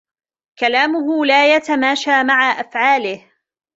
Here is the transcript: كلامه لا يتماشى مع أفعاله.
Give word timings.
كلامه 0.59 1.25
لا 1.25 1.55
يتماشى 1.55 2.23
مع 2.23 2.51
أفعاله. 2.59 3.31